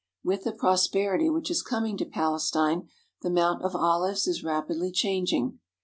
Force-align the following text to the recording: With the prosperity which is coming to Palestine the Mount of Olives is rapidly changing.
With 0.23 0.45
the 0.45 0.51
prosperity 0.51 1.29
which 1.29 1.51
is 1.51 1.61
coming 1.61 1.95
to 1.97 2.05
Palestine 2.05 2.89
the 3.21 3.29
Mount 3.29 3.61
of 3.61 3.75
Olives 3.75 4.25
is 4.25 4.43
rapidly 4.43 4.91
changing. 4.91 5.59